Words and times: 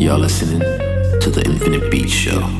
You're 0.00 0.16
listening 0.16 0.60
to 0.60 1.30
the 1.30 1.42
Infinite 1.44 1.90
Beat 1.90 2.08
Show. 2.08 2.59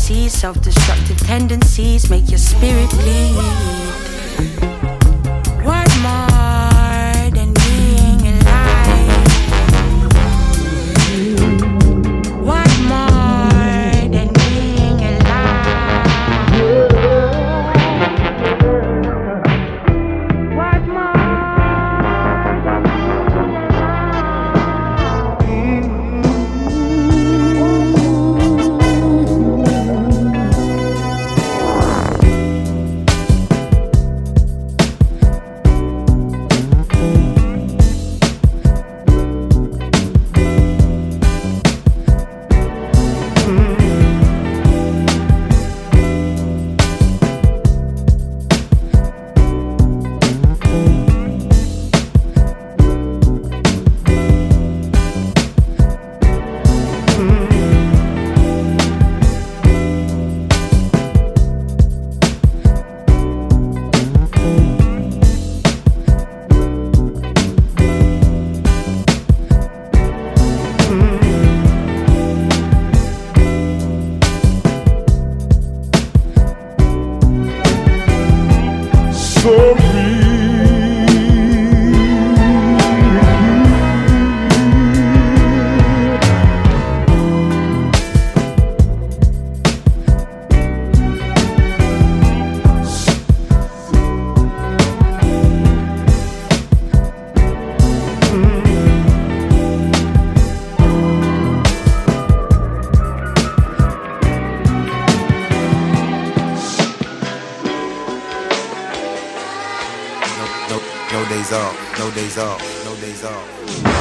tendencies, 0.00 0.32
self 0.32 0.60
destructive 0.62 1.18
tendencies, 1.18 2.08
make 2.08 2.30
your 2.30 2.38
spirit 2.38 2.88
bleed. 2.90 3.36
Word 5.64 5.90
more. 6.02 6.29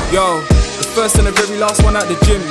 Yo, 0.10 0.42
the 0.82 0.88
first 0.96 1.18
and 1.18 1.28
the 1.28 1.34
very 1.34 1.58
last 1.60 1.84
one 1.84 1.96
at 1.96 2.08
the 2.10 2.18
gym. 2.26 2.42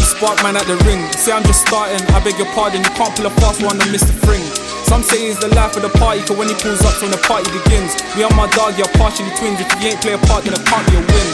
Spark 0.00 0.40
man 0.40 0.56
at 0.56 0.64
the 0.64 0.80
ring. 0.88 1.04
Say 1.12 1.28
I'm 1.28 1.44
just 1.44 1.66
starting, 1.68 2.00
I 2.16 2.24
beg 2.24 2.40
your 2.40 2.48
pardon. 2.56 2.80
You 2.80 2.92
can't 2.96 3.12
pull 3.12 3.28
a 3.28 3.32
fast 3.36 3.60
one 3.60 3.76
and 3.76 3.90
miss 3.92 4.06
the 4.08 4.16
fring. 4.24 4.40
Some 4.88 5.02
say 5.02 5.28
he's 5.28 5.36
the 5.36 5.52
life 5.52 5.76
of 5.76 5.82
the 5.82 5.92
party, 6.00 6.24
cause 6.24 6.38
when 6.40 6.48
he 6.48 6.56
pulls 6.56 6.80
up, 6.86 6.96
from 6.96 7.12
the 7.12 7.20
party 7.28 7.52
begins. 7.52 7.92
Me 8.16 8.24
and 8.24 8.32
my 8.32 8.48
dog, 8.56 8.78
you're 8.80 8.88
partially 8.96 9.28
twins. 9.36 9.60
If 9.60 9.68
you 9.76 9.92
ain't 9.92 10.00
play 10.00 10.16
a 10.16 10.22
part, 10.24 10.48
then 10.48 10.56
it 10.56 10.64
can't 10.64 10.86
be 10.88 10.96
a 10.96 11.04
win. 11.04 11.28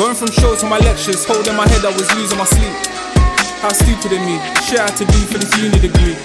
Going 0.00 0.16
from 0.16 0.32
shows 0.32 0.60
to 0.60 0.66
my 0.66 0.80
lectures, 0.80 1.28
holding 1.28 1.56
my 1.56 1.68
head, 1.68 1.84
I 1.84 1.92
was 1.92 2.08
losing 2.16 2.38
my 2.38 2.48
sleep. 2.48 2.72
How 3.60 3.72
stupid 3.72 4.16
of 4.16 4.22
me, 4.24 4.40
shit 4.64 4.80
I 4.80 4.88
had 4.88 4.96
to 4.96 5.04
do 5.04 5.20
for 5.28 5.36
this 5.36 5.52
uni 5.60 5.76
degree. 5.76 6.16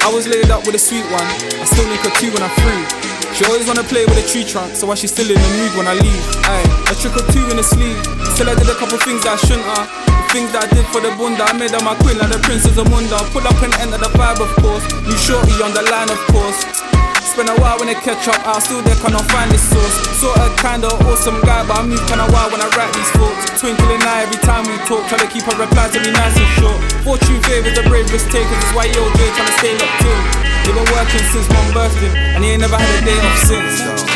I 0.00 0.08
was 0.08 0.28
laid 0.28 0.48
up 0.48 0.64
with 0.64 0.76
a 0.76 0.78
sweet 0.78 1.04
one, 1.10 1.24
I 1.24 1.64
still 1.64 1.88
link 1.88 2.00
her 2.00 2.12
two 2.20 2.30
when 2.32 2.44
I'm 2.44 2.54
free. 2.64 3.05
She 3.36 3.44
always 3.44 3.66
wanna 3.68 3.84
play 3.84 4.06
with 4.06 4.16
a 4.16 4.24
tree 4.26 4.44
trunk, 4.44 4.74
so 4.74 4.86
why 4.86 4.94
she 4.94 5.06
still 5.06 5.28
in 5.28 5.36
the 5.36 5.50
mood 5.60 5.76
when 5.76 5.86
I 5.86 5.92
leave? 5.92 6.24
Aye, 6.48 6.64
a 6.88 6.94
trick 6.96 7.12
or 7.20 7.26
two 7.32 7.44
in 7.52 7.60
the 7.60 7.62
sleeve. 7.62 8.00
Still 8.32 8.48
I 8.48 8.54
did 8.54 8.64
a 8.64 8.74
couple 8.80 8.96
things 8.96 9.26
I 9.26 9.36
shouldn't 9.36 9.60
have. 9.76 9.84
The 10.08 10.24
things 10.32 10.52
that 10.52 10.64
I 10.64 10.68
did 10.72 10.86
for 10.88 11.04
the 11.04 11.12
bunda, 11.20 11.44
I 11.44 11.52
made 11.52 11.76
her 11.76 11.84
my 11.84 11.94
queen 12.00 12.16
like 12.16 12.32
the 12.32 12.40
princess 12.40 12.78
of 12.80 12.88
Munda. 12.88 13.20
Pull 13.36 13.44
up 13.46 13.60
and 13.60 13.74
enter 13.76 14.00
the 14.00 14.08
vibe, 14.16 14.40
of 14.40 14.48
course. 14.64 14.84
New 15.04 15.16
shorty 15.20 15.52
on 15.60 15.76
the 15.76 15.84
line, 15.84 16.08
of 16.08 16.20
course. 16.32 16.95
Spend 17.36 17.52
a 17.52 17.60
while 17.60 17.76
when 17.76 17.92
they 17.92 18.00
catch 18.00 18.32
up, 18.32 18.40
I 18.48 18.56
still 18.64 18.80
there 18.80 18.96
cannot 18.96 19.28
find 19.28 19.52
this 19.52 19.60
source. 19.68 19.92
Sort 20.16 20.40
of 20.40 20.56
kinda 20.56 20.88
awesome 21.04 21.36
guy, 21.44 21.68
but 21.68 21.76
I 21.76 21.82
move 21.84 22.00
kinda 22.08 22.24
wild 22.32 22.50
when 22.50 22.62
I 22.64 22.68
write 22.72 22.88
these 22.96 23.12
thoughts. 23.12 23.60
Twinkling 23.60 24.00
eye 24.08 24.24
every 24.24 24.40
time 24.40 24.64
we 24.64 24.72
talk, 24.88 25.04
try 25.04 25.18
to 25.18 25.26
keep 25.28 25.44
her 25.44 25.52
reply 25.60 25.92
to 25.92 26.00
me 26.00 26.12
nice 26.16 26.32
and 26.32 26.48
short. 26.56 26.80
Fortune 27.04 27.42
favors 27.42 27.76
the 27.76 27.82
brave 27.92 28.08
risk 28.10 28.30
takers, 28.32 28.48
that's 28.48 28.72
why 28.72 28.86
yo 28.88 29.04
J 29.20 29.28
trying 29.36 29.52
to 29.52 29.56
stay 29.60 29.76
locked 29.76 30.08
in. 30.08 30.18
They 30.64 30.72
been 30.72 30.88
working 30.96 31.24
since 31.28 31.46
my 31.52 31.60
birthday, 31.76 32.08
and 32.32 32.42
he 32.42 32.52
ain't 32.52 32.62
never 32.62 32.78
had 32.80 32.88
a 32.88 33.04
day 33.04 33.20
off 33.20 33.38
since. 33.44 34.15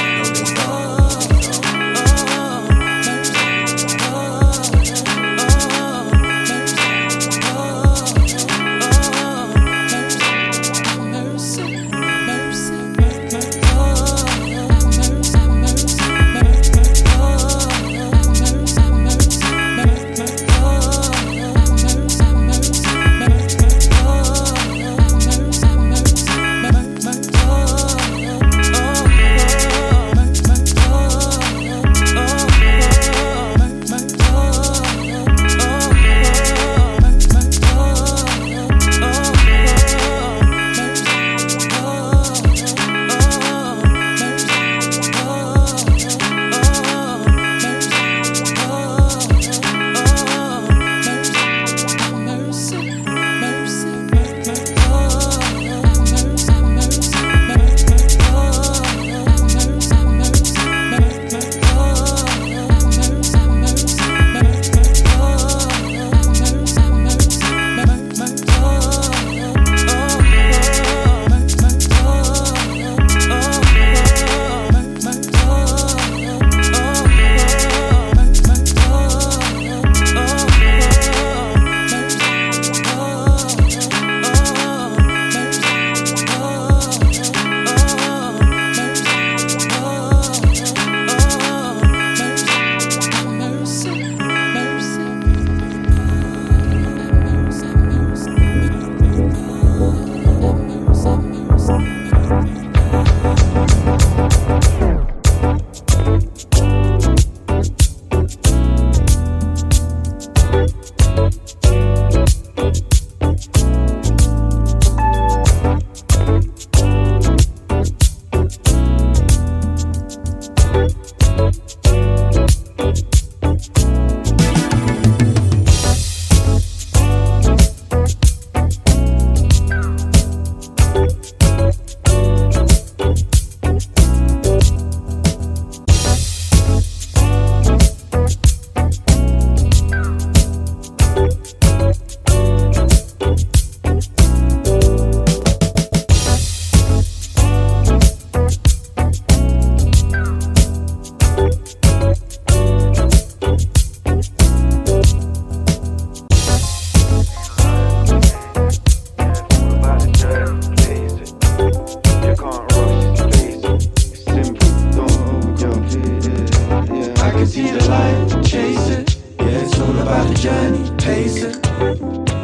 the 170.31 170.39
journey, 170.39 170.91
pace 170.97 171.43
it. 171.43 171.57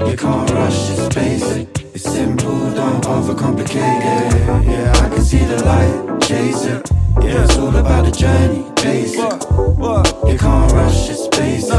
You 0.08 0.16
can't 0.16 0.50
rush, 0.50 0.90
it's 0.90 1.14
basic. 1.14 1.68
It's 1.94 2.04
simple, 2.04 2.70
don't 2.72 3.04
overcomplicate 3.04 4.02
it. 4.02 4.66
Yeah, 4.66 4.92
I 5.04 5.08
can 5.08 5.22
see 5.22 5.44
the 5.44 5.64
light, 5.64 6.20
chase 6.22 6.64
it. 6.64 6.90
Yeah, 7.22 7.44
it's 7.44 7.56
all 7.56 7.74
about 7.76 8.04
the 8.04 8.12
journey, 8.12 8.64
basic. 8.76 9.18
You 9.18 10.38
can't 10.38 10.72
rush, 10.72 11.10
it's 11.10 11.28
basic. 11.28 11.72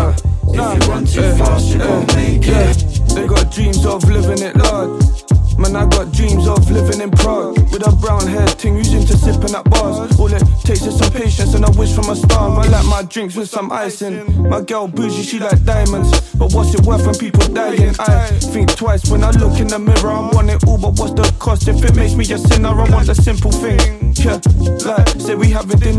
If 0.50 0.56
you 0.56 0.92
run 0.92 1.06
too 1.06 1.36
fast, 1.36 1.68
you 1.70 1.80
don't 1.80 2.16
make 2.16 2.48
it. 2.48 2.78
They 3.14 3.28
got 3.28 3.52
dreams 3.52 3.86
of 3.86 4.04
living 4.06 4.42
it 4.42 4.56
large 4.56 5.04
some 10.98 11.12
patience 11.12 11.54
and 11.54 11.68
a 11.68 11.72
wish 11.80 11.94
from 11.94 12.10
a 12.10 12.16
star. 12.16 12.60
I 12.60 12.68
like 12.68 12.86
my 12.86 13.04
drinks 13.04 13.36
with 13.36 13.50
some 13.50 13.72
icing. 13.72 14.50
My 14.50 14.62
girl 14.62 14.88
bougie, 14.88 15.24
she 15.24 15.40
like 15.40 15.64
diamonds. 15.64 16.10
But 16.32 16.54
what's 16.54 16.74
it 16.74 16.82
worth 16.82 17.06
when 17.06 17.16
people 17.16 17.48
dying? 17.54 17.96
I 18.00 18.28
think 18.54 18.76
twice 18.76 19.10
when 19.10 19.24
I 19.24 19.32
look 19.32 19.60
in 19.60 19.68
the 19.68 19.80
mirror. 19.80 20.12
I 20.12 20.30
want 20.34 20.50
it 20.50 20.64
all, 20.68 20.78
but 20.78 21.00
what's 21.00 21.14
the 21.14 21.36
cost? 21.40 21.68
If 21.68 21.84
it 21.84 21.96
makes 21.96 22.14
me 22.16 22.24
a 22.34 22.38
sinner, 22.38 22.70
I 22.70 22.90
want 22.90 23.08
the 23.08 23.16
simple 23.16 23.52
thing. 23.52 24.14
Yeah, 24.16 24.40
like 24.86 25.10
say 25.22 25.36
we 25.36 25.52
have 25.52 25.70
it 25.72 25.86
in. 25.86 25.98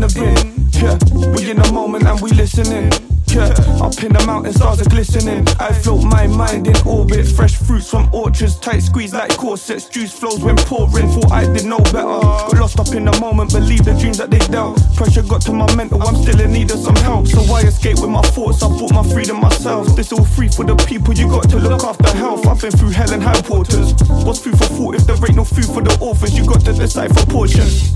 Yeah, 0.79 0.97
we 1.35 1.49
in 1.49 1.57
the 1.57 1.71
moment 1.73 2.05
and 2.05 2.19
we 2.21 2.31
listening. 2.31 3.18
Yeah, 3.29 3.53
up 3.77 3.93
in 4.01 4.11
the 4.11 4.23
mountain, 4.25 4.53
stars 4.53 4.81
are 4.81 4.89
glistening. 4.89 5.47
I 5.59 5.71
float 5.71 6.03
my 6.03 6.25
mind 6.25 6.67
in 6.67 6.75
orbit. 6.87 7.27
Fresh 7.27 7.57
fruits 7.57 7.87
from 7.87 8.09
orchards, 8.11 8.57
tight 8.57 8.79
squeeze 8.79 9.13
like 9.13 9.29
corsets. 9.37 9.87
Juice 9.87 10.11
flows 10.11 10.41
when 10.41 10.57
pouring. 10.57 11.09
Thought 11.09 11.31
I 11.31 11.45
did 11.45 11.65
know 11.65 11.77
better. 11.93 12.21
Got 12.49 12.57
lost 12.57 12.79
up 12.79 12.87
in 12.95 13.05
the 13.05 13.13
moment, 13.19 13.53
believe 13.53 13.85
the 13.85 13.93
dreams 13.93 14.17
that 14.17 14.31
they 14.31 14.39
dealt. 14.49 14.81
Pressure 14.95 15.21
got 15.21 15.41
to 15.43 15.53
my 15.53 15.69
mental, 15.75 16.01
I'm 16.01 16.15
still 16.15 16.39
in 16.41 16.51
need 16.51 16.71
of 16.71 16.79
some 16.79 16.95
help. 16.97 17.27
So 17.27 17.41
I 17.53 17.61
escape 17.61 17.99
with 18.01 18.09
my 18.09 18.21
thoughts, 18.21 18.63
I 18.63 18.67
bought 18.67 18.93
my 18.93 19.03
freedom 19.13 19.39
myself. 19.39 19.95
This 19.95 20.11
all 20.11 20.25
free 20.25 20.47
for 20.47 20.65
the 20.65 20.75
people, 20.89 21.13
you 21.13 21.27
got 21.27 21.49
to 21.51 21.57
look 21.59 21.83
after 21.83 22.09
health. 22.17 22.47
I've 22.47 22.59
been 22.59 22.71
through 22.71 22.91
hell 22.91 23.13
and 23.13 23.21
high 23.21 23.41
waters. 23.47 23.93
What's 24.25 24.39
food 24.39 24.57
for 24.57 24.65
thought 24.65 24.95
if 24.95 25.05
there 25.05 25.15
ain't 25.15 25.35
no 25.35 25.43
food 25.43 25.65
for 25.65 25.83
the 25.83 25.95
orphans? 26.01 26.35
You 26.35 26.47
got 26.47 26.65
to 26.65 26.73
decide 26.73 27.13
for 27.13 27.25
portions. 27.27 27.93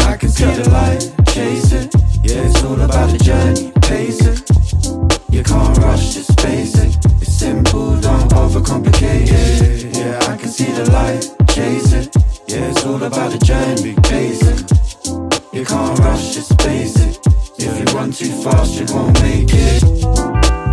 I 0.00 0.16
can 0.18 0.28
see 0.28 0.44
the 0.44 0.68
light, 0.68 1.10
chase 1.32 1.72
it. 1.72 1.94
Yeah, 2.22 2.48
it's 2.48 2.62
all 2.62 2.80
about 2.80 3.10
the 3.10 3.73
pace 3.88 4.20
it. 4.20 4.50
You 5.30 5.42
can't 5.42 5.76
rush, 5.78 6.16
it's 6.16 6.34
basic. 6.36 6.92
It's 7.20 7.32
simple, 7.32 8.00
don't 8.00 8.30
overcomplicate 8.32 9.28
it. 9.30 9.96
Yeah, 9.96 10.18
I 10.32 10.36
can 10.36 10.48
see 10.48 10.70
the 10.72 10.90
light, 10.90 11.22
chase 11.48 11.92
it. 11.92 12.14
Yeah, 12.48 12.70
it's 12.70 12.84
all 12.84 13.02
about 13.02 13.32
the 13.32 13.38
journey, 13.38 13.94
pacing. 14.02 14.66
You 15.52 15.64
can't 15.64 15.98
rush, 15.98 16.36
it's 16.36 16.52
basic. 16.54 17.20
If 17.58 17.78
you 17.78 17.84
run 17.96 18.12
too 18.12 18.32
fast, 18.42 18.74
you 18.74 18.86
won't 18.94 19.20
make 19.22 19.48
it. 19.50 20.63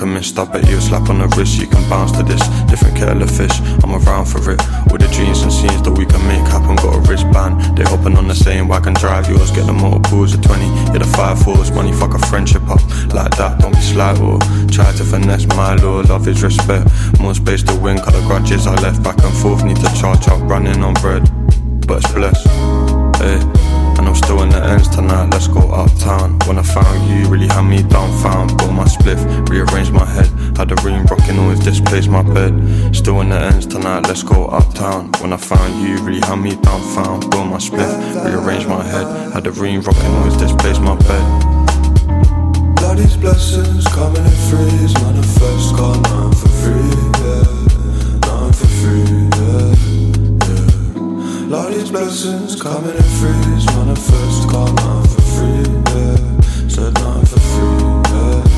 Alchemist. 0.00 0.38
I 0.38 0.44
bet 0.46 0.68
you 0.68 0.80
slap 0.80 1.08
on 1.10 1.18
the 1.18 1.28
wrist, 1.36 1.60
you 1.60 1.66
can 1.66 1.88
bounce 1.88 2.12
to 2.12 2.22
this. 2.22 2.40
Different 2.68 2.96
kettle 2.96 3.22
of 3.22 3.30
fish, 3.30 3.60
I'm 3.84 3.94
around 3.94 4.26
for 4.26 4.38
it. 4.50 4.60
All 4.90 4.98
the 4.98 5.08
dreams 5.12 5.42
and 5.42 5.52
scenes 5.52 5.82
that 5.82 5.92
we 5.92 6.06
can 6.06 6.22
make 6.26 6.40
happen. 6.48 6.76
Got 6.76 6.96
a 6.96 7.00
wristband, 7.08 7.76
they 7.76 7.84
hopping 7.84 8.16
on 8.16 8.26
the 8.26 8.34
same 8.34 8.68
wagon, 8.68 8.94
drive 8.94 9.28
yours. 9.28 9.50
Get 9.50 9.66
the 9.66 9.72
motor 9.72 10.00
pools 10.08 10.34
at 10.34 10.42
20, 10.42 10.64
hit 10.92 11.02
the 11.02 11.12
five 11.16 11.42
fours, 11.42 11.70
money 11.72 11.92
fuck 11.92 12.14
a 12.14 12.18
friendship 12.26 12.62
up. 12.68 12.80
Like 13.12 13.36
that, 13.36 13.60
don't 13.60 13.74
be 13.74 13.80
sly 13.80 14.16
or 14.20 14.38
try 14.68 14.90
to 14.92 15.04
finesse 15.04 15.46
my 15.48 15.74
law. 15.76 16.00
Love 16.00 16.26
is 16.28 16.42
respect, 16.42 16.88
more 17.20 17.34
space 17.34 17.62
to 17.64 17.74
win. 17.76 17.98
Cut 17.98 18.12
the 18.12 18.22
grudges 18.26 18.66
I 18.66 18.74
left 18.80 19.02
back 19.02 19.22
and 19.22 19.36
forth, 19.36 19.64
need 19.64 19.76
to 19.76 19.90
charge 20.00 20.28
up, 20.28 20.40
running 20.42 20.82
on 20.82 20.94
bread. 20.94 21.28
But 21.86 22.04
it's 22.04 22.12
blessed, 22.12 22.46
hey. 23.20 23.59
I'm 24.10 24.16
still 24.16 24.42
in 24.42 24.48
the 24.48 24.60
ends 24.60 24.88
tonight, 24.88 25.30
let's 25.30 25.46
go 25.46 25.70
uptown. 25.70 26.36
When 26.48 26.58
I 26.58 26.62
found 26.62 26.98
you, 27.08 27.28
really 27.28 27.46
had 27.46 27.62
me 27.62 27.84
dumbfound. 27.84 28.58
Bought 28.58 28.72
my 28.72 28.82
spliff, 28.82 29.20
rearranged 29.48 29.92
my 29.92 30.04
head. 30.04 30.26
Had 30.58 30.70
the 30.70 30.74
room 30.82 31.06
rocking, 31.06 31.38
always 31.38 31.60
displaced 31.60 32.08
my 32.08 32.22
bed. 32.22 32.52
Still 32.92 33.20
in 33.20 33.28
the 33.28 33.38
ends 33.38 33.66
tonight, 33.66 34.08
let's 34.08 34.24
go 34.24 34.46
uptown. 34.46 35.12
When 35.20 35.32
I 35.32 35.36
found 35.36 35.80
you, 35.80 36.02
really 36.02 36.18
had 36.26 36.40
me 36.42 36.56
dumbfound. 36.56 37.30
Bought 37.30 37.44
my 37.44 37.58
spliff, 37.58 38.24
rearranged 38.24 38.66
my 38.68 38.82
head. 38.82 39.06
Had 39.32 39.44
the 39.44 39.52
room 39.52 39.80
rocking, 39.80 40.12
always 40.16 40.36
displaced 40.36 40.80
my 40.80 40.96
bed. 40.96 41.24
These 42.96 43.16
blessings 43.16 43.86
coming 43.94 44.24
in 44.26 44.38
freeze. 44.50 44.92
Manifest, 44.94 45.76
got 45.76 46.02
none 46.10 46.32
for 46.32 46.48
free, 46.48 46.90
yeah. 47.22 48.26
None 48.26 48.52
for 48.52 48.66
free. 48.66 49.19
All 51.52 51.68
these 51.68 51.90
blessings 51.90 52.60
coming 52.62 52.94
in 52.94 53.02
freeze. 53.02 53.66
Manifest, 53.74 54.48
call 54.48 54.72
none 54.72 55.02
for 55.02 55.20
free, 55.20 55.66
yeah. 55.94 56.68
Said 56.68 56.94
none 56.94 57.26
for 57.26 57.40
free, 57.40 58.14
yeah. 58.14 58.49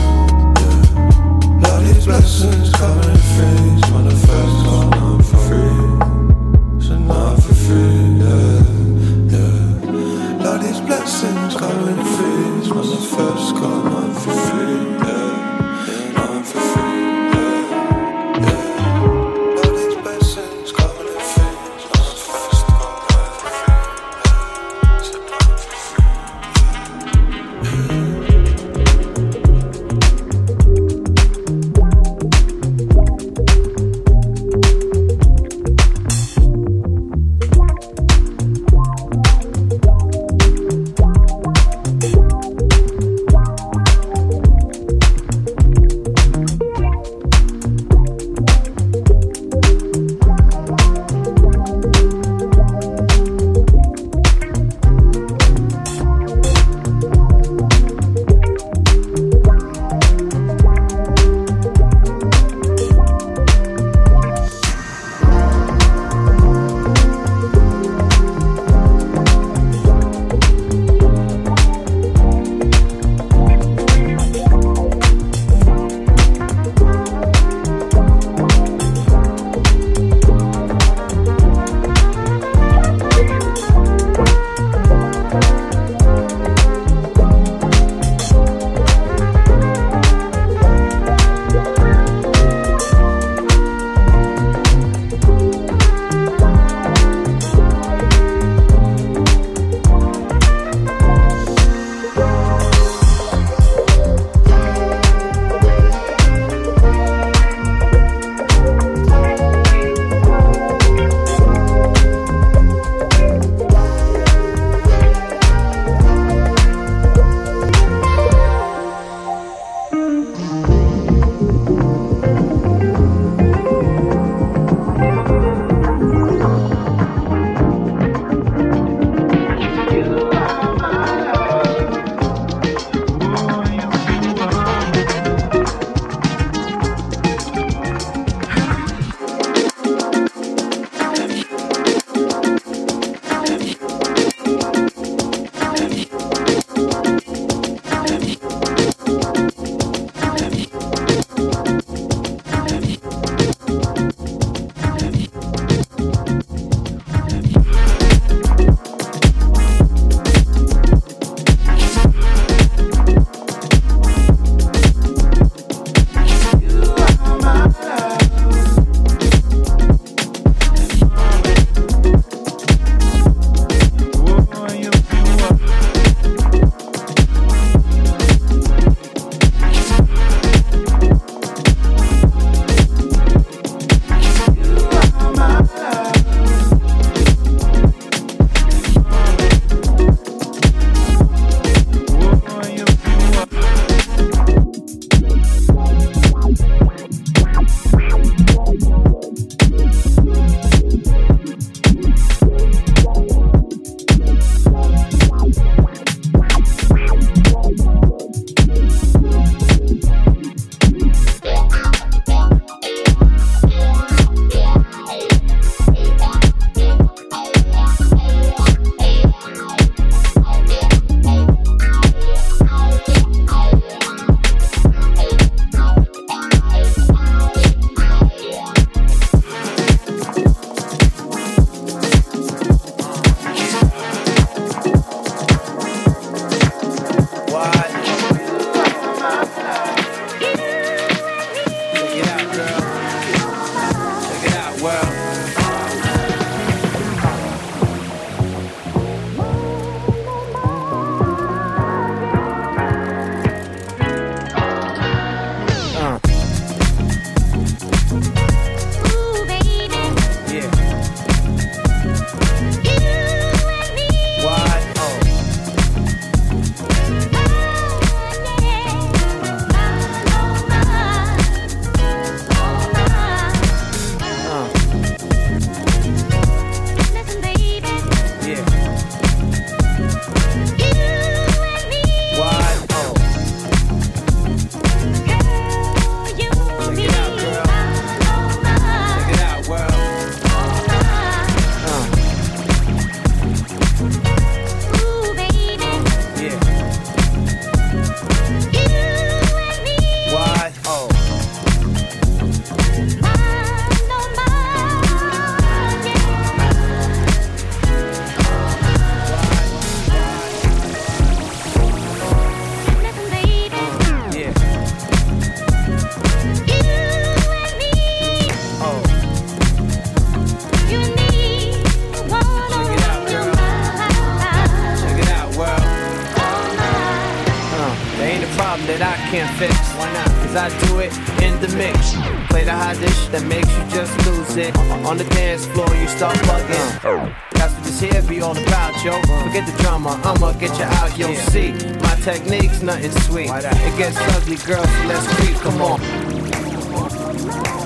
out 341.03 341.19
your 341.19 341.31
yeah. 341.31 341.99
My 342.01 342.15
technique's 342.23 342.83
nothing 342.83 343.11
sweet. 343.23 343.51
It 343.51 343.99
gets 343.99 344.17
ugly, 344.37 344.57
girls, 344.57 344.87
so 344.87 345.07
let's 345.07 345.27
creep. 345.35 345.57
Come 345.57 345.83
on. 345.83 347.82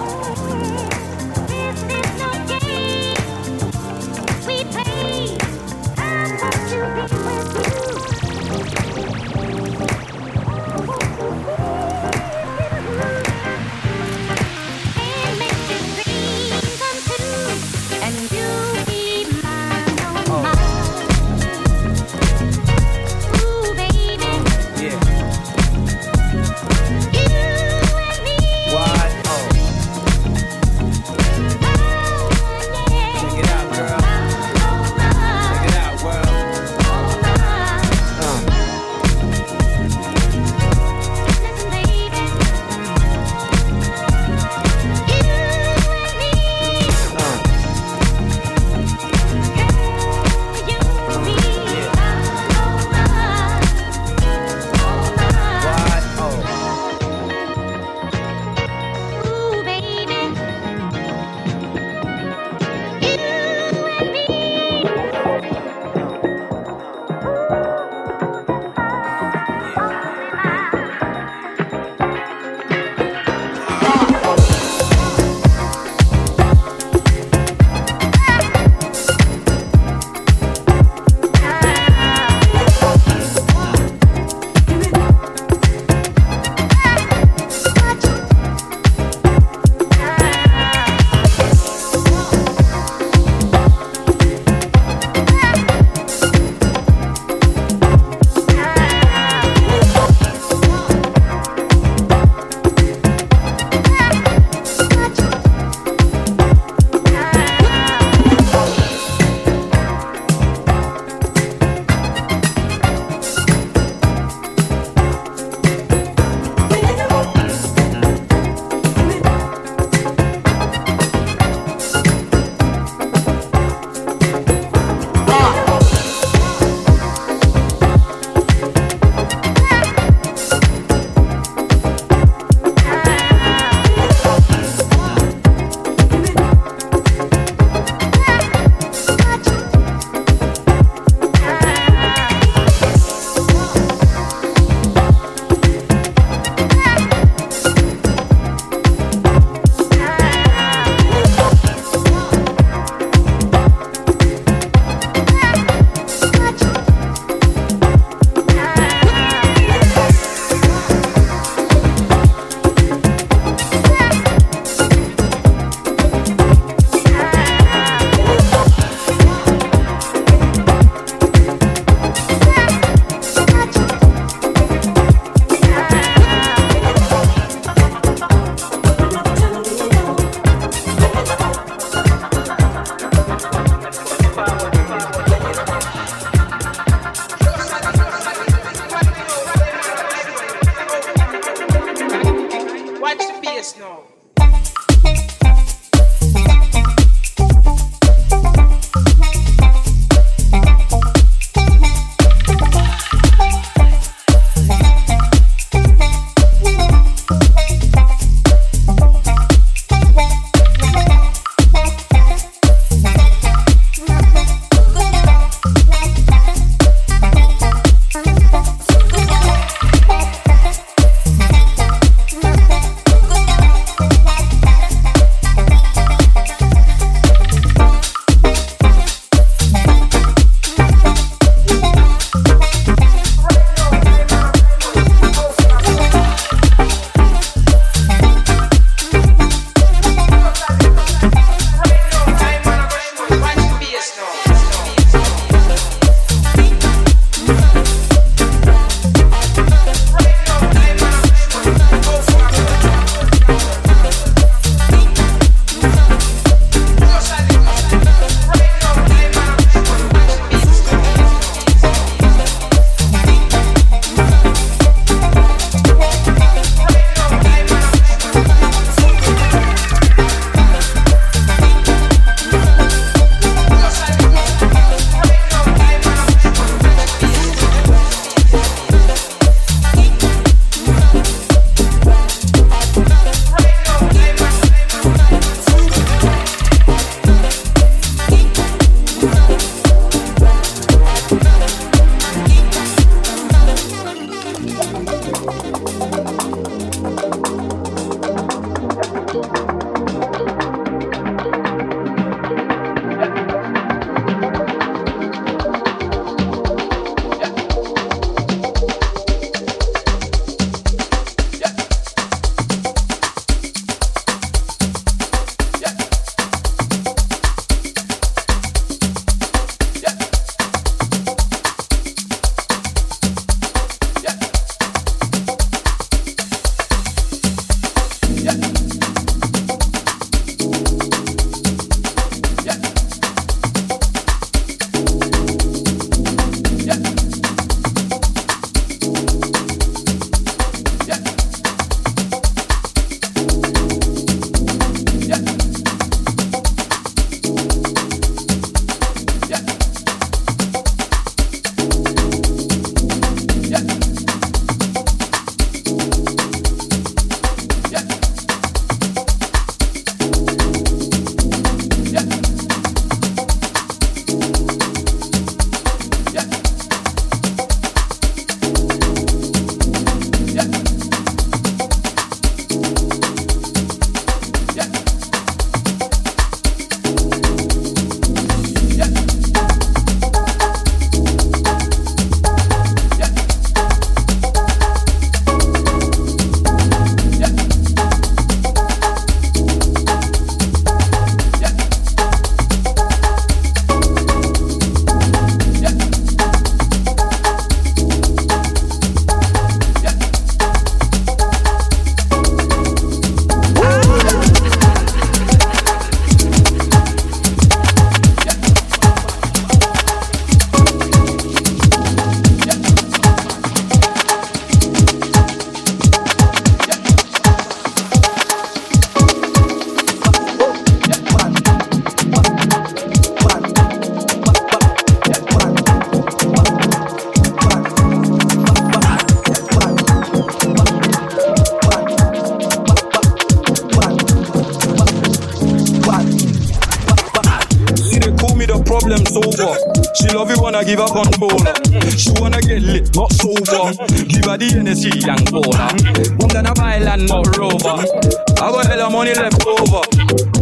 I 447.84 448.72
got 448.72 448.86
hella 448.86 449.10
money 449.10 449.34
left 449.34 449.66
over. 449.66 450.02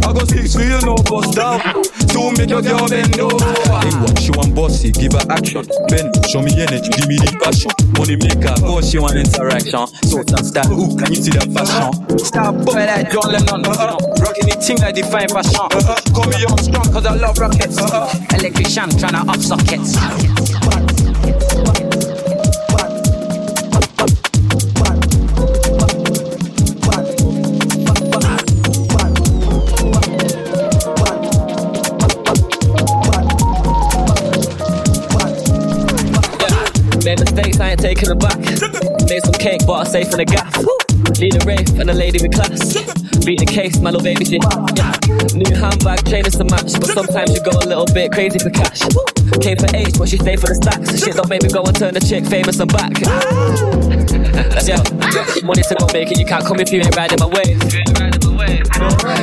I 0.03 0.13
got 0.13 0.27
six 0.27 0.55
for 0.55 0.61
you, 0.61 0.79
no 0.83 0.95
bust 1.07 1.35
down. 1.35 1.59
To 2.15 2.31
make 2.37 2.49
your 2.49 2.61
girl 2.61 2.87
bend 2.87 3.19
over. 3.19 3.39
Hey, 3.79 3.91
what 3.99 4.19
she 4.19 4.31
want 4.31 4.55
bossy, 4.55 4.91
give 4.91 5.13
her 5.13 5.25
action. 5.29 5.65
Bend, 5.87 6.11
show 6.27 6.41
me 6.41 6.51
energy, 6.59 6.89
give 6.91 7.07
me 7.07 7.17
the 7.17 7.31
passion. 7.41 7.71
Money 7.97 8.15
maker, 8.19 8.53
oh 8.67 8.81
she 8.81 8.99
want 8.99 9.15
interaction. 9.15 9.87
So 10.05 10.19
and 10.19 10.45
style, 10.45 10.67
who 10.69 10.95
can 10.97 11.11
you 11.11 11.21
see 11.23 11.31
that 11.31 11.47
fashion? 11.51 12.19
Style 12.19 12.53
boy 12.53 12.85
like 12.85 13.11
John 13.11 13.31
Lennon, 13.31 13.65
uh-huh. 13.65 13.97
rocking 14.21 14.47
the 14.47 14.55
thing 14.59 14.77
like 14.79 14.95
define 14.95 15.29
fashion. 15.29 15.55
Uh-huh. 15.55 15.95
Call 16.13 16.27
me 16.29 16.43
on 16.45 16.57
strong, 16.59 16.87
cause 16.91 17.05
I 17.05 17.15
love 17.15 17.37
rockets. 17.39 17.77
Uh-huh. 17.77 18.37
Electrician 18.37 18.89
tryna 18.95 19.27
off 19.27 19.41
sockets. 19.41 19.95
Mistakes, 37.95 38.09
I 38.09 38.09
ain't 38.09 38.09
taking 38.09 38.09
them 38.09 38.19
back. 38.19 39.09
Made 39.09 39.23
some 39.23 39.33
cake, 39.33 39.61
but 39.65 39.73
I 39.73 39.83
safe 39.83 40.11
in 40.11 40.17
the 40.17 40.25
gaff. 40.25 40.55
Lead 41.19 41.35
a 41.35 41.45
rave 41.45 41.79
and 41.79 41.89
a 41.89 41.93
lady 41.93 42.19
with 42.21 42.33
class. 42.33 42.73
Beat 43.25 43.39
the 43.39 43.45
case, 43.45 43.79
my 43.79 43.89
little 43.89 44.03
baby 44.03 44.25
shit. 44.25 44.43
Yeah. 44.75 44.93
New 45.33 45.55
handbag, 45.55 46.05
trainers 46.05 46.35
to 46.37 46.45
match, 46.45 46.73
but 46.79 46.87
sometimes 46.87 47.33
you 47.33 47.41
go 47.43 47.51
a 47.51 47.67
little 47.67 47.85
bit 47.93 48.11
crazy 48.11 48.39
for 48.39 48.49
cash. 48.49 48.81
Came 49.41 49.57
for 49.57 49.69
H, 49.75 49.97
but 49.97 50.09
she 50.09 50.17
stay 50.17 50.35
for 50.35 50.47
the 50.47 50.55
stacks. 50.55 50.99
Shit 50.99 51.15
don't 51.15 51.29
make 51.29 51.43
me 51.43 51.49
go 51.49 51.63
and 51.63 51.75
turn 51.75 51.93
the 51.93 51.99
chick 51.99 52.25
famous 52.25 52.59
and 52.59 52.71
back. 52.71 52.93
yeah, 54.65 54.81
money 55.45 55.63
to 55.63 55.75
go 55.75 55.87
make 55.93 56.11
it. 56.11 56.19
You 56.19 56.25
can't 56.25 56.45
come 56.45 56.59
if 56.59 56.71
you 56.71 56.81
ain't 56.81 56.95
riding 56.95 57.19
my 57.19 57.29
wave. 57.29 57.59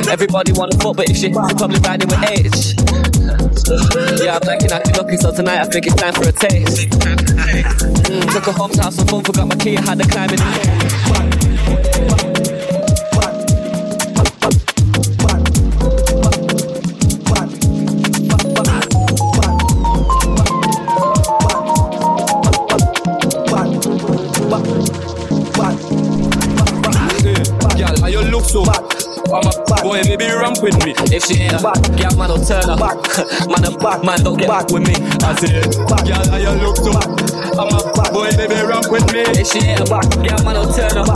Everybody 0.09 0.51
wanna 0.53 0.77
fuck, 0.79 0.97
but 0.97 1.09
if 1.09 1.17
she, 1.17 1.31
probably 1.31 1.79
riding 1.79 2.09
with 2.09 2.23
age. 2.31 3.22
Yeah, 3.53 4.39
I'm 4.41 4.47
liking 4.47 4.71
acting 4.71 4.95
lucky, 4.95 5.17
so 5.17 5.31
tonight 5.31 5.59
I 5.59 5.65
think 5.65 5.85
it's 5.85 5.95
time 5.95 6.13
for 6.13 6.27
a 6.27 6.31
taste. 6.31 6.89
Mm, 6.89 8.33
took 8.33 8.55
home 8.55 8.71
to 8.71 8.81
have 8.81 8.93
some 8.93 9.07
fun, 9.07 9.23
forgot 9.23 9.47
my 9.47 9.55
key, 9.55 9.77
I 9.77 9.81
had 9.81 9.99
to 9.99 10.07
climb 10.09 10.29
in 10.31 10.37
the 10.37 11.42
I'm 29.83 29.89
a 29.89 30.01
boy, 30.01 30.03
baby, 30.03 30.31
ramp 30.31 30.63
with 30.63 30.79
me. 30.85 30.93
If 31.11 31.25
she 31.25 31.41
ain't 31.43 31.59
a 31.59 31.61
bad, 31.61 31.75
girl, 31.99 32.15
man, 32.15 32.29
don't 32.29 32.47
turn 32.47 32.69
up. 32.69 32.79
Man, 32.79 33.65
a 33.67 33.77
bad 33.77 34.05
man, 34.05 34.23
don't 34.23 34.37
get 34.39 34.47
back 34.47 34.71
with 34.71 34.87
me. 34.87 34.95
I 35.19 35.35
said, 35.35 35.75
girl, 36.07 36.23
how 36.29 36.37
you 36.37 36.51
look 36.63 36.77
so 36.77 36.93
bad? 36.93 37.59
I'm 37.59 37.67
a 37.67 37.92
boy, 38.13 38.29
baby, 38.37 38.53
ramp 38.61 38.87
with 38.93 39.09
me. 39.11 39.25
If 39.33 39.49
she 39.49 39.59
ain't 39.65 39.81
a 39.81 39.85
bad, 39.89 40.05
girl, 40.13 40.39
man, 40.45 40.55
don't 40.55 40.69
turn 40.69 40.93
up. 40.93 41.09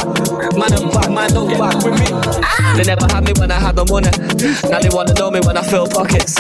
Man, 0.58 0.74
a 0.74 0.82
bad 0.90 1.14
man, 1.14 1.30
don't 1.30 1.48
get 1.48 1.60
back 1.62 1.78
with 1.86 1.94
me. 2.02 2.08
Ah! 2.10 2.74
They 2.76 2.84
never 2.84 3.06
had 3.06 3.24
me 3.24 3.34
when 3.38 3.52
I 3.52 3.60
had 3.62 3.76
no 3.76 3.86
money. 3.86 4.10
Now 4.70 4.82
they 4.82 4.90
wanna 4.90 5.14
know 5.14 5.30
me 5.30 5.40
when 5.46 5.56
I 5.56 5.62
fill 5.62 5.86
pockets. 5.88 6.34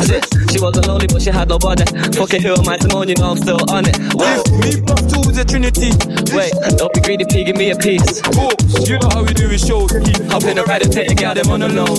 She 0.52 0.60
wasn't 0.60 0.88
lonely, 0.88 1.08
but 1.08 1.22
she 1.22 1.30
had 1.30 1.48
nobody. 1.50 1.86
Fucking 2.18 2.42
who 2.42 2.54
am 2.58 2.68
I 2.68 2.78
to 2.78 2.88
moan? 2.90 3.08
You 3.08 3.16
know 3.16 3.32
I'm 3.32 3.38
still 3.38 3.62
on 3.70 3.86
it. 3.86 3.96
Whoa. 4.18 4.42
Me 4.58 4.82
plus 4.82 5.06
two 5.06 5.22
is 5.30 5.38
a 5.38 5.46
trinity. 5.46 5.94
Wait, 6.34 6.52
don't 6.76 6.94
be 6.94 7.02
greedy, 7.02 7.26
P, 7.26 7.44
give 7.44 7.56
me 7.56 7.70
a 7.70 7.78
piece. 7.78 8.22
Oh, 8.34 8.52
you 8.82 8.98
know 8.98 9.10
how 9.14 9.22
we 9.22 9.34
do 9.34 9.46
it, 9.50 9.62
show 9.62 9.86
key. 9.88 10.18
Hop 10.34 10.44
in 10.44 10.58
the 10.58 10.66
ride 10.66 10.82
and 10.82 10.92
take 10.92 11.12
a 11.12 11.16
girl, 11.16 11.34
them 11.36 11.50
on 11.50 11.60
the 11.62 11.70
low 11.70 11.94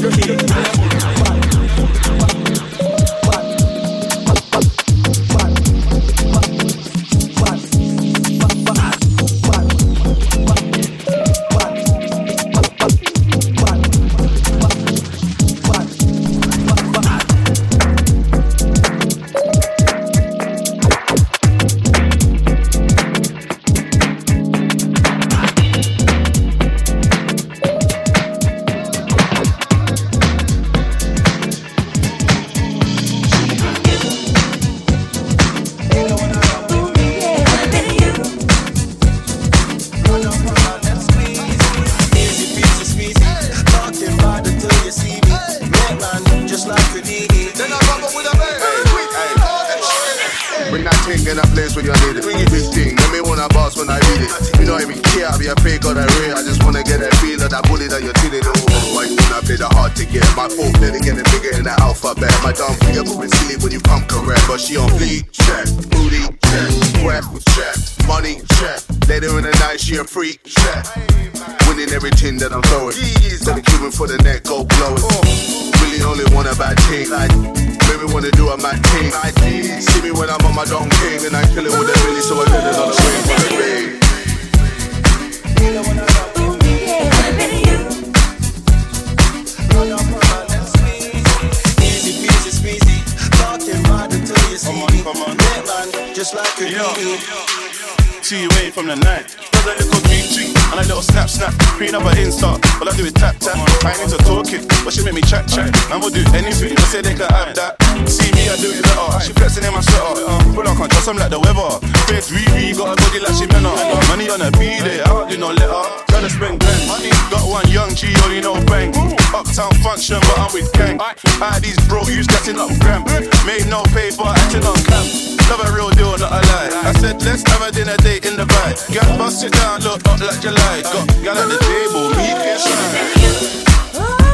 but 104.85 104.92
she 104.92 105.05
make 105.05 105.14
me 105.14 105.23
chat 105.23 105.47
chat. 105.49 105.71
Man 105.90 106.01
will 106.01 106.11
do 106.11 106.25
anything, 106.35 106.75
but 106.75 106.88
say 106.88 107.03
they 107.03 107.14
can 107.14 107.29
have 107.31 107.55
that. 107.55 107.77
See 108.09 108.33
me, 108.33 108.49
I 108.49 108.57
do 108.57 108.73
it 108.73 108.83
better. 108.83 109.21
She 109.21 109.33
flexing 109.37 109.64
in 109.64 109.73
my 109.73 109.83
sweater. 109.83 110.25
Um, 110.25 110.55
but 110.55 110.66
I 110.66 110.75
can't 110.75 110.90
trust 110.90 111.07
them 111.07 111.16
like 111.16 111.31
the 111.31 111.40
weather. 111.40 111.79
Face 112.09 112.31
Riri, 112.33 112.73
got 112.77 112.92
a 112.92 112.97
body 112.97 113.21
like 113.21 113.37
she 113.37 113.47
meant. 113.51 113.68
Money 114.09 114.31
on 114.31 114.40
a 114.40 114.51
B 114.57 114.81
day, 114.81 115.03
I 115.03 115.09
don't 115.12 115.29
do 115.29 115.37
no 115.37 115.51
letter. 115.53 115.85
Gotta 116.09 116.31
spend 116.31 116.61
grand. 116.61 116.83
Money. 116.88 117.11
Got 117.31 117.44
one 117.44 117.68
young 117.68 117.92
G, 117.94 118.09
only 118.25 118.40
know 118.40 118.57
bang. 118.66 118.94
Uptown 119.35 119.73
function, 119.85 120.18
but 120.25 120.37
I'm 120.38 120.51
with 120.53 120.73
gang. 120.73 121.01
I 121.01 121.14
had 121.53 121.62
these 121.62 121.79
bro, 121.87 122.03
you 122.09 122.25
getting 122.25 122.59
up 122.59 122.73
gram. 122.81 123.05
Made 123.44 123.68
no 123.68 123.83
paper, 123.92 124.27
acting 124.27 124.64
on 124.64 124.79
cam. 124.88 125.05
Love 125.51 125.64
a 125.64 125.73
real 125.73 125.90
deal, 125.90 126.16
not 126.18 126.33
a 126.33 126.40
lie. 126.49 126.71
I 126.85 126.92
said, 127.01 127.21
let's 127.23 127.42
have 127.49 127.62
a 127.62 127.73
dinner 127.73 127.97
date 127.99 128.25
in 128.25 128.37
the 128.37 128.44
vibe. 128.44 128.77
Girl, 128.92 129.18
bust 129.18 129.44
it 129.44 129.53
down, 129.53 129.81
look 129.81 130.05
up 130.09 130.21
like 130.21 130.40
July. 130.40 130.83
Got 130.83 131.07
girl 131.23 131.37
at 131.37 131.49
the 131.49 131.59
table, 131.61 132.09
me 132.16 132.27
can 132.37 132.59
shine. 132.59 134.28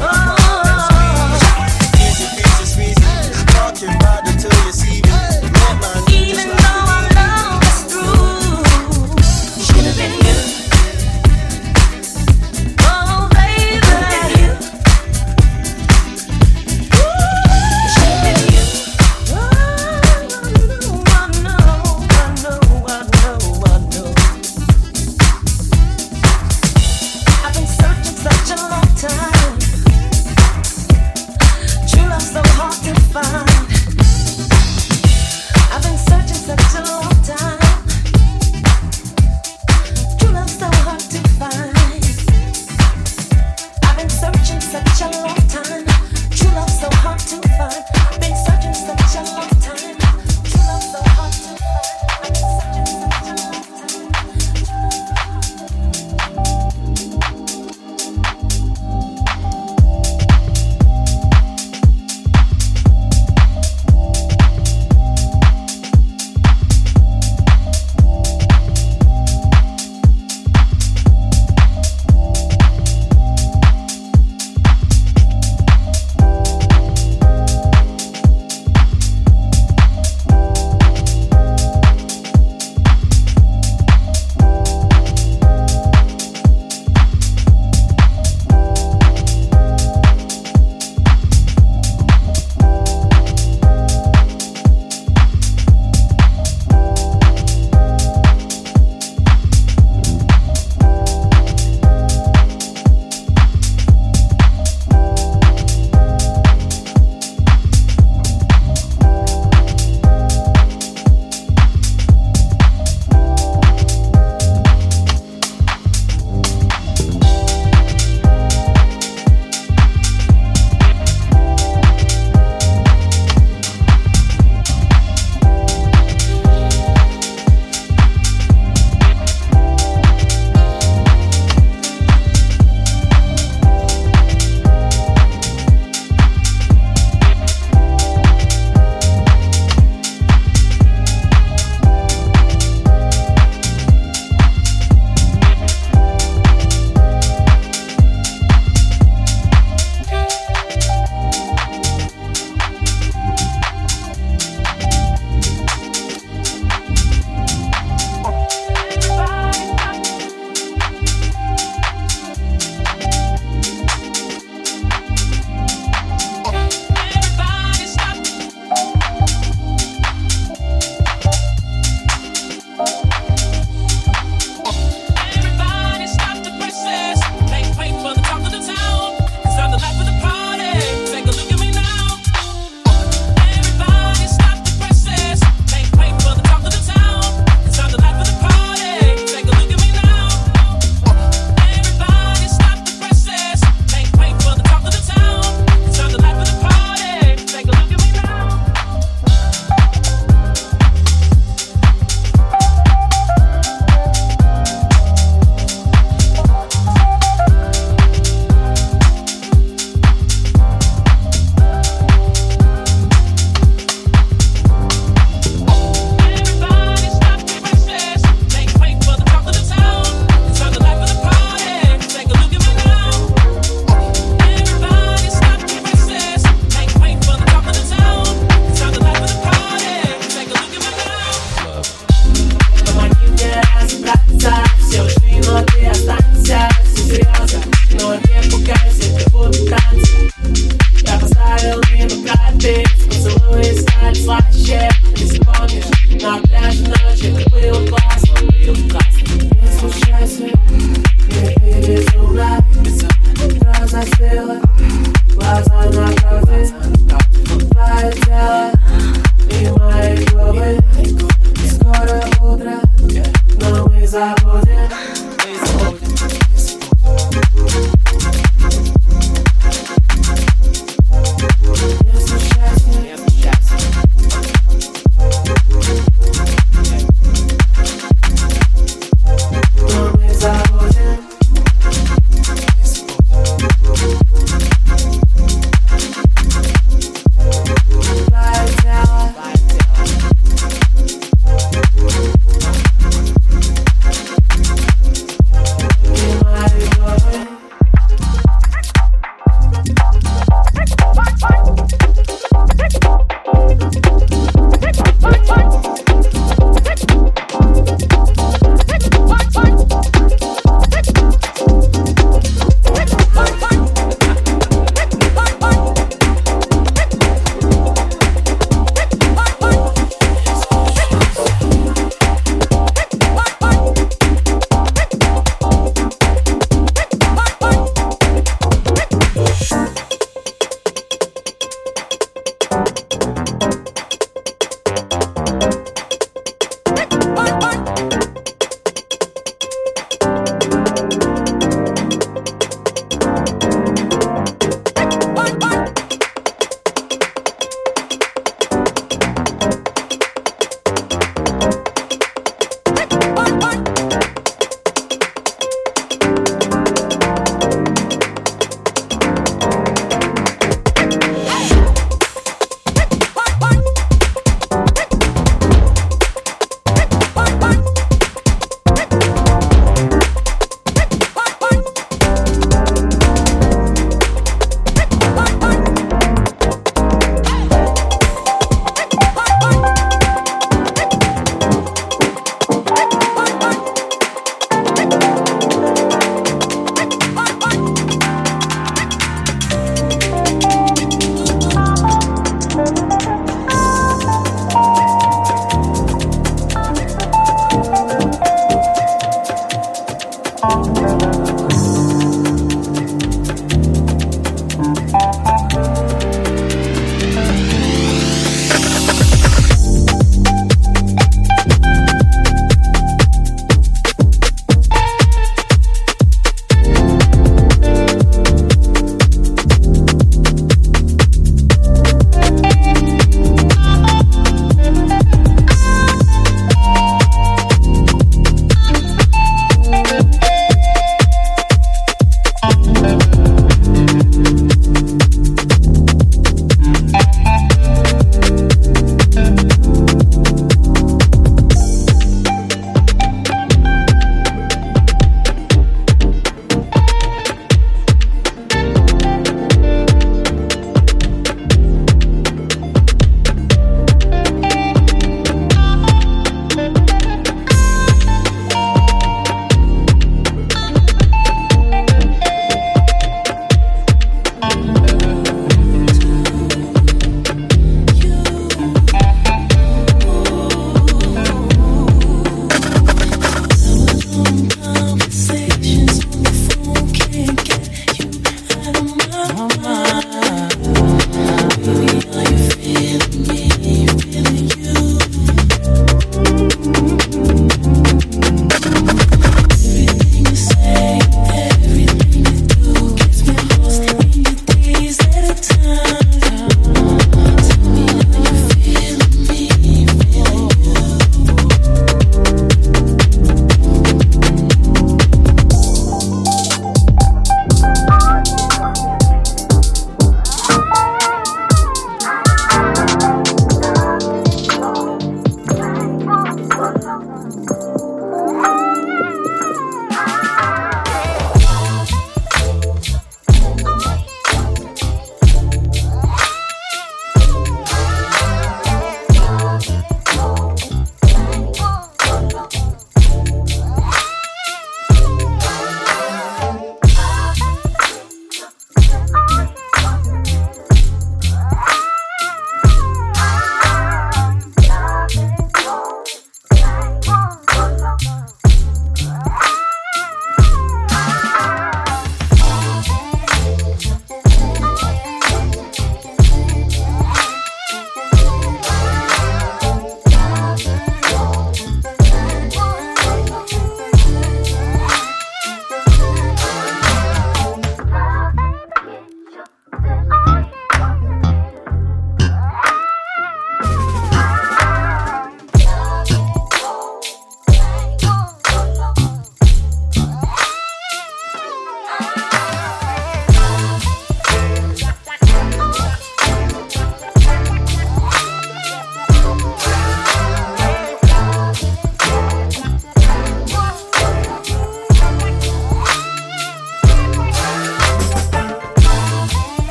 Even 0.00 0.27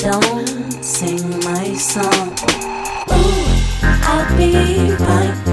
Don't 0.00 0.82
sing 0.82 1.28
my 1.44 1.74
song. 1.74 2.32
Ooh, 3.12 3.44
I'll 3.82 4.34
be 4.38 4.96
fine. 4.96 5.49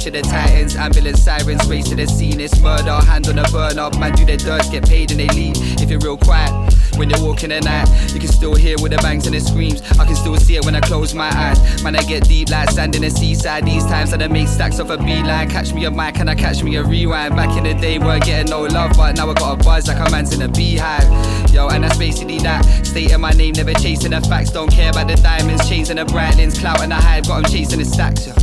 Clash 0.00 0.06
of 0.06 0.12
the 0.14 0.22
titans, 0.22 0.76
ambulance 0.76 1.22
sirens 1.22 1.68
race 1.68 1.86
to 1.90 1.94
the 1.94 2.06
scene. 2.06 2.40
It's 2.40 2.58
murder, 2.60 2.92
hand 3.04 3.28
on 3.28 3.36
the 3.36 3.42
burner. 3.52 3.90
Man, 3.98 4.14
do 4.14 4.24
their 4.24 4.38
dirt, 4.38 4.64
get 4.70 4.88
paid 4.88 5.10
and 5.10 5.20
they 5.20 5.28
leave. 5.28 5.54
If 5.78 5.90
you're 5.90 6.00
real 6.00 6.16
quiet, 6.16 6.50
when 6.96 7.10
you're 7.10 7.20
walking 7.20 7.50
the 7.50 7.60
night, 7.60 7.86
you 8.14 8.18
can 8.18 8.28
still 8.28 8.54
hear 8.54 8.76
with 8.80 8.92
the 8.92 8.98
bangs 8.98 9.26
and 9.26 9.34
the 9.34 9.40
screams. 9.40 9.82
I 9.98 10.06
can 10.06 10.16
still 10.16 10.36
see 10.36 10.56
it 10.56 10.64
when 10.64 10.74
I 10.74 10.80
close 10.80 11.12
my 11.12 11.28
eyes. 11.28 11.82
Man, 11.82 11.96
I 11.96 12.02
get 12.02 12.24
deep 12.24 12.48
like 12.48 12.70
sand 12.70 12.96
in 12.96 13.02
the 13.02 13.10
seaside. 13.10 13.66
These 13.66 13.84
times 13.84 14.14
I 14.14 14.26
make 14.28 14.48
stacks 14.48 14.80
off 14.80 14.88
a 14.88 14.96
beeline. 14.96 15.50
Catch 15.50 15.74
me 15.74 15.84
a 15.84 15.90
mic 15.90 16.18
and 16.18 16.30
I 16.30 16.34
catch 16.34 16.62
me 16.62 16.76
a 16.76 16.82
rewind. 16.82 17.36
Back 17.36 17.54
in 17.58 17.64
the 17.64 17.74
day, 17.74 17.98
weren't 17.98 18.24
getting 18.24 18.48
no 18.48 18.62
love, 18.62 18.92
but 18.96 19.16
now 19.16 19.28
I 19.28 19.34
got 19.34 19.60
a 19.60 19.62
buzz 19.62 19.86
like 19.86 19.98
a 19.98 20.10
man's 20.10 20.32
in 20.32 20.40
a 20.40 20.48
beehive. 20.48 21.04
Yo, 21.52 21.68
and 21.68 21.84
that's 21.84 21.98
basically 21.98 22.38
that. 22.38 22.64
Stating 22.86 23.20
my 23.20 23.32
name, 23.32 23.52
never 23.52 23.74
chasing 23.74 24.12
the 24.12 24.22
facts. 24.22 24.50
Don't 24.50 24.72
care 24.72 24.88
about 24.88 25.08
the 25.08 25.16
diamonds, 25.16 25.68
chains 25.68 25.90
and 25.90 25.98
the 25.98 26.06
brightlings, 26.06 26.58
clout 26.58 26.80
and 26.80 26.90
the 26.90 26.96
hype. 26.96 27.26
Got 27.26 27.44
'em 27.44 27.52
chasing 27.52 27.80
the 27.80 27.84
stacks. 27.84 28.26
Yo. 28.26 28.39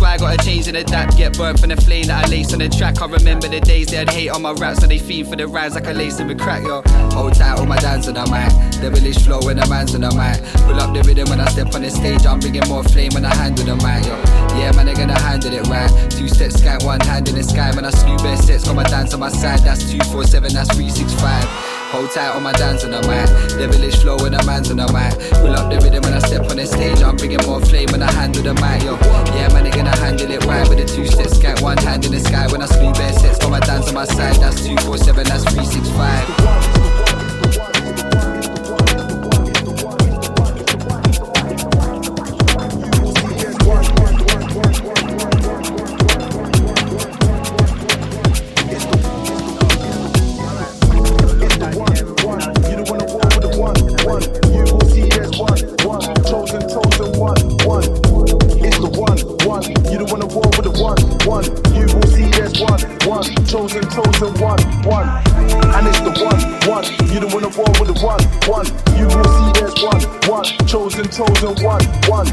Why 0.00 0.14
I 0.14 0.16
gotta 0.16 0.42
change 0.42 0.66
and 0.66 0.78
adapt. 0.78 1.18
Get 1.18 1.36
burnt 1.36 1.60
from 1.60 1.68
the 1.68 1.76
flame 1.76 2.06
that 2.06 2.26
I 2.26 2.30
lace 2.30 2.52
on 2.54 2.58
the 2.58 2.68
track. 2.70 3.02
I 3.02 3.06
remember 3.06 3.48
the 3.48 3.60
days 3.60 3.88
they 3.88 3.98
had 3.98 4.08
hate 4.08 4.30
on 4.30 4.40
my 4.40 4.52
raps, 4.52 4.80
so 4.80 4.86
they 4.86 4.98
feed 4.98 5.28
for 5.28 5.36
the 5.36 5.46
rhymes 5.46 5.74
like 5.74 5.86
I 5.86 5.92
lace 5.92 6.16
them 6.16 6.28
with 6.28 6.40
crack. 6.40 6.62
Yo, 6.62 6.82
hold 7.12 7.34
tight, 7.34 7.58
all 7.58 7.66
my 7.66 7.76
dance 7.76 8.08
on 8.08 8.14
the 8.14 8.24
mic. 8.32 8.50
Devilish 8.80 9.18
flow 9.18 9.40
when 9.42 9.56
the 9.58 9.66
man's 9.68 9.94
on 9.94 10.00
the 10.00 10.10
mic. 10.16 10.40
Pull 10.64 10.80
up 10.80 10.94
the 10.94 11.02
rhythm 11.02 11.28
when 11.28 11.40
I 11.40 11.46
step 11.46 11.74
on 11.74 11.82
the 11.82 11.90
stage. 11.90 12.24
I'm 12.24 12.40
bringing 12.40 12.66
more 12.66 12.82
flame 12.82 13.12
when 13.12 13.26
I 13.26 13.34
handle 13.34 13.64
the 13.66 13.76
mic. 13.76 14.06
Yo, 14.08 14.16
yeah, 14.58 14.72
man, 14.72 14.86
they 14.86 14.94
gonna 14.94 15.20
handle 15.20 15.52
it 15.52 15.66
right. 15.68 15.90
Two 16.10 16.28
steps, 16.28 16.56
skank, 16.56 16.82
one 16.84 17.00
hand 17.00 17.28
in 17.28 17.34
the 17.34 17.44
sky. 17.44 17.70
Man, 17.72 17.84
I 17.84 17.90
slew 17.90 18.16
best 18.18 18.46
sets, 18.46 18.64
got 18.64 18.76
my 18.76 18.84
dance 18.84 19.12
on 19.12 19.20
my 19.20 19.28
side. 19.28 19.60
That's 19.60 19.84
247, 19.84 20.54
that's 20.54 20.72
365. 20.74 21.69
Hold 21.90 22.08
tight 22.12 22.36
on 22.36 22.44
my 22.44 22.52
dance 22.52 22.84
on 22.84 22.92
the 22.92 23.02
mic. 23.02 23.26
Devilish 23.58 24.00
flow 24.00 24.16
when 24.18 24.30
the 24.30 24.42
man's 24.46 24.70
on 24.70 24.76
the 24.76 24.86
mic. 24.94 25.10
Pull 25.42 25.50
up 25.50 25.68
the 25.68 25.76
rhythm 25.82 26.02
when 26.04 26.14
I 26.14 26.20
step 26.20 26.48
on 26.48 26.56
the 26.56 26.64
stage. 26.64 27.02
I'm 27.02 27.16
bringing 27.16 27.44
more 27.44 27.60
flame 27.60 27.88
when 27.90 28.00
I 28.00 28.12
handle 28.12 28.44
the 28.44 28.54
mic. 28.54 28.84
Yo, 28.86 28.94
yeah, 29.34 29.48
man, 29.52 29.64
they 29.64 29.70
gonna 29.70 29.96
handle 29.98 30.30
it 30.30 30.44
right 30.44 30.68
with 30.68 30.78
a 30.78 30.86
two 30.86 31.04
step 31.04 31.26
skank, 31.26 31.62
one 31.62 31.78
hand 31.78 32.06
in 32.06 32.12
the 32.12 32.20
sky. 32.20 32.46
When 32.46 32.62
I 32.62 32.66
slew 32.66 32.92
bare 32.92 33.12
sets, 33.12 33.38
got 33.38 33.50
my 33.50 33.58
dance 33.58 33.88
on 33.88 33.94
my 33.94 34.04
side. 34.04 34.36
That's 34.36 34.62
247, 34.62 35.24
that's 35.26 35.42
365. 35.50 36.79
Chosen 71.40 71.64
one, 71.64 71.80
one. 72.04 72.28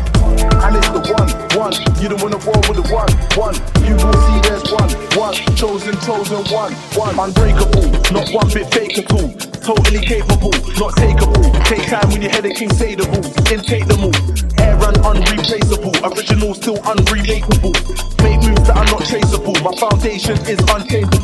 And 0.68 0.76
it's 0.76 0.92
the 0.92 1.00
one, 1.16 1.32
one. 1.56 1.72
You 2.04 2.12
don't 2.12 2.20
wanna 2.20 2.44
war 2.44 2.60
with 2.68 2.76
the 2.76 2.88
one, 2.92 3.08
one. 3.40 3.56
You 3.88 3.96
will 3.96 4.20
see 4.28 4.40
there's 4.44 4.68
one, 4.68 4.92
one. 5.16 5.34
Chosen, 5.56 5.96
chosen 6.04 6.44
one, 6.52 6.76
one. 6.92 7.16
Unbreakable, 7.16 7.88
not 8.12 8.28
one 8.36 8.52
bit 8.52 8.68
fake 8.68 9.00
at 9.00 9.08
all. 9.16 9.32
Totally 9.64 10.04
capable, 10.04 10.52
not 10.76 10.92
takeable. 11.00 11.40
Take 11.64 11.88
time 11.88 12.10
when 12.12 12.22
your 12.22 12.32
head 12.32 12.44
king 12.52 12.70
say 12.76 12.96
the 12.96 13.08
rules. 13.08 13.32
Intake 13.48 13.88
them 13.88 14.12
all. 14.12 14.16
Air 14.60 14.76
and 14.76 15.00
unreplaceable. 15.00 15.96
Original, 16.04 16.54
still 16.54 16.76
unremakeable. 16.84 17.72
Make 18.20 18.44
moves 18.44 18.68
that 18.68 18.76
are 18.76 18.92
not 18.92 19.08
traceable. 19.08 19.56
My 19.64 19.72
foundation 19.80 20.36
is 20.52 20.60
uncapable. 20.68 21.17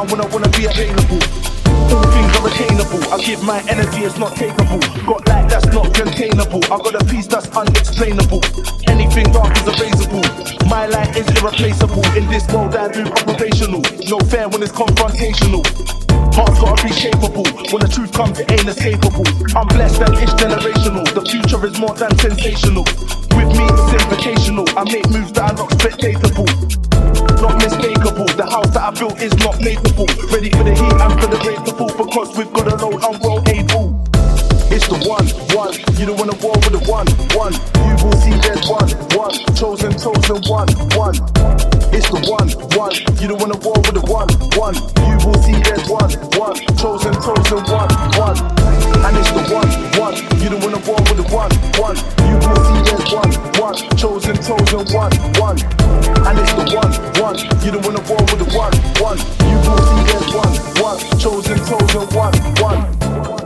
Around 0.00 0.10
when 0.10 0.20
I 0.20 0.26
wanna 0.32 0.48
be 0.50 0.64
available. 0.66 1.20
All 1.92 2.06
things 2.12 2.32
are 2.38 2.46
attainable. 2.48 3.02
I 3.12 3.18
give 3.22 3.42
my 3.42 3.60
energy, 3.68 4.04
it's 4.04 4.18
not 4.18 4.32
takeable. 4.32 4.80
Got 5.06 5.28
light 5.28 5.48
that's 5.48 5.66
not 5.66 5.92
containable. 5.94 6.62
I 6.64 6.78
got 6.78 6.94
a 6.94 7.04
piece 7.04 7.26
that's 7.26 7.48
unexplainable. 7.48 8.40
Anything 8.88 9.32
dark 9.32 9.52
is 9.56 9.64
erasable. 9.64 10.24
My 10.68 10.86
light 10.86 11.16
is 11.16 11.26
irreplaceable. 11.36 12.04
In 12.16 12.28
this 12.28 12.46
world, 12.52 12.74
I 12.76 12.88
do 12.92 13.04
operational. 13.06 13.82
No 14.08 14.18
fair 14.30 14.48
when 14.48 14.62
it's 14.62 14.72
confrontational. 14.72 15.64
Heart's 16.34 16.60
gotta 16.60 16.86
be 16.86 16.94
capable. 16.94 17.44
When 17.72 17.82
the 17.82 17.90
truth 17.92 18.12
comes, 18.12 18.38
it 18.38 18.50
ain't 18.50 18.68
escapable. 18.70 19.26
I'm 19.56 19.68
blessed 19.68 20.00
and 20.00 20.14
it's 20.18 20.34
generational. 20.34 21.04
The 21.12 21.22
future 21.28 21.60
is 21.66 21.78
more 21.78 21.94
than 21.94 22.16
sensational. 22.18 22.84
With 23.36 23.50
me, 23.56 23.64
it's 23.66 23.90
invitational. 23.98 24.66
I 24.76 24.84
make 24.84 25.08
moves 25.10 25.32
that 25.32 25.52
are 25.52 25.56
not 25.56 25.70
spectatable. 25.70 26.89
Not 27.40 27.58
mistakable. 27.62 28.28
The 28.36 28.44
house 28.44 28.70
that 28.70 28.82
I 28.82 28.90
built 28.90 29.20
is 29.22 29.34
not 29.38 29.54
makeable. 29.56 30.06
Ready 30.32 30.50
for 30.50 30.62
the 30.62 30.74
heat 30.74 30.92
and 30.92 31.20
for 31.20 31.26
the 31.26 31.38
breakable. 31.42 31.88
Because 31.96 32.36
we've 32.36 32.52
got 32.52 32.68
a 32.68 32.76
load 32.76 33.00
well 33.22 33.42
able. 33.48 34.04
It's 34.70 34.86
the 34.86 35.00
one, 35.08 35.26
one. 35.56 35.74
You 35.98 36.06
don't 36.06 36.18
wanna 36.18 36.36
war 36.44 36.54
with 36.54 36.76
the 36.76 36.84
one, 36.84 37.08
one. 37.34 37.54
You 37.88 37.96
will 38.04 38.16
see 38.20 38.36
there's 38.44 38.68
one, 38.68 38.90
one. 39.16 39.32
Chosen, 39.56 39.92
chosen 39.98 40.42
one, 40.48 40.68
one 40.94 41.79
one, 42.28 42.48
one. 42.76 42.92
You 43.20 43.28
don't 43.28 43.40
wanna 43.40 43.56
war 43.62 43.76
with 43.80 43.96
the 43.96 44.04
one, 44.04 44.28
one. 44.58 44.74
You 45.08 45.16
will 45.24 45.40
see 45.42 45.56
there's 45.62 45.86
one, 45.88 46.10
one. 46.36 46.56
Chosen, 46.76 47.14
chosen, 47.22 47.60
one, 47.70 47.90
one. 48.18 48.36
And 49.04 49.16
it's 49.16 49.30
the 49.32 49.44
one, 49.48 49.70
one. 49.96 50.16
You 50.42 50.48
don't 50.50 50.60
wanna 50.60 50.82
war 50.84 51.00
with 51.08 51.16
the 51.16 51.26
one, 51.32 51.52
one. 51.80 51.96
You 52.28 52.36
will 52.36 52.62
see 52.68 52.80
there's 52.84 53.08
one, 53.12 53.32
one. 53.56 53.76
Chosen, 53.96 54.36
chosen, 54.42 54.82
one, 54.92 55.12
one. 55.40 55.56
And 56.26 56.36
it's 56.38 56.52
the 56.52 56.66
one, 56.74 56.92
one. 57.20 57.36
You 57.64 57.70
don't 57.72 57.84
wanna 57.84 58.04
war 58.08 58.20
with 58.28 58.40
the 58.42 58.48
one, 58.52 58.74
one. 59.00 59.18
You 59.48 59.56
will 59.64 59.80
see 59.88 60.02
there's 60.10 60.28
one, 60.34 60.54
one. 60.82 60.98
Chosen, 61.18 61.58
chosen, 61.64 62.04
one, 62.16 62.34
one. 62.60 63.39